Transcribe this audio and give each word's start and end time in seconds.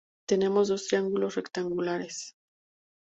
Tenemos 0.25 0.67
dos 0.69 0.87
triángulos 0.87 1.35
rectángulos. 1.35 2.35